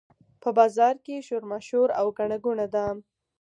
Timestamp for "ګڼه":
2.17-2.37